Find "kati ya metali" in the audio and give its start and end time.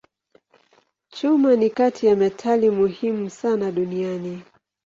1.69-2.69